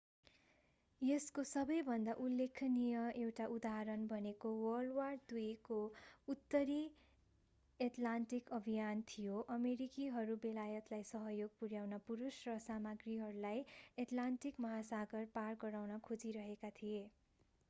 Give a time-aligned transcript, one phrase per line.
[1.01, 5.75] यसको सबैभन्दा उल्लेखनीय एउटा उदाहरण भनेको wwii को
[6.27, 6.77] उत्तरी
[7.79, 13.63] एटलान्टिक अभियान थियो।। अमेरिकीहरू बेलायतलाई सहयोग पुर्‍याउन पुरुष र सामाग्रीहरूलाई
[13.97, 17.05] अटलान्टिक महासागर पार गराउन खोजिरहेका थिए।